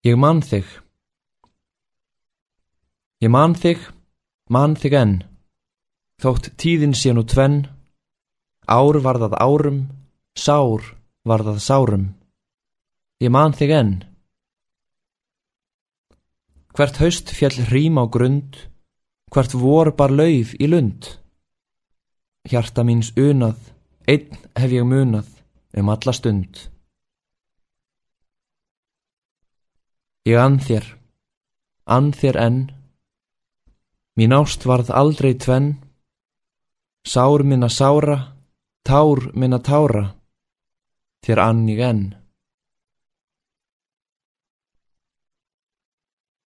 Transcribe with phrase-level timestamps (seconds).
[0.00, 0.64] Ég man þig.
[3.20, 3.82] Ég man þig,
[4.48, 5.12] man þig enn.
[6.24, 7.66] Þótt tíðin sé nú tvenn,
[8.64, 9.82] ár var það árum,
[10.32, 10.88] sár
[11.28, 12.06] var það sárum.
[13.20, 13.92] Ég man þig enn.
[16.72, 18.56] Hvert haust fjall hrím á grund,
[19.28, 21.12] hvert vor bar lauf í lund.
[22.48, 23.60] Hjarta míns unað,
[24.08, 25.28] einn hef ég munað
[25.76, 26.70] um alla stund.
[30.28, 30.84] Ég ann þér,
[31.88, 32.58] ann þér enn,
[34.20, 35.78] mín ást varð aldrei tvenn,
[37.08, 38.18] sár minna sára,
[38.84, 40.04] tár minna tára,
[41.24, 42.19] þér ann ég enn.